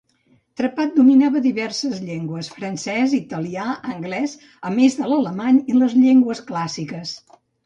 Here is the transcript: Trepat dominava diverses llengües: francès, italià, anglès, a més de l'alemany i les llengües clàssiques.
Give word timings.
Trepat 0.59 0.95
dominava 0.99 1.41
diverses 1.45 1.99
llengües: 2.07 2.49
francès, 2.55 3.13
italià, 3.19 3.67
anglès, 3.97 4.35
a 4.69 4.73
més 4.79 4.99
de 5.03 5.11
l'alemany 5.13 5.61
i 5.75 5.77
les 5.79 5.95
llengües 6.01 6.43
clàssiques. 6.51 7.15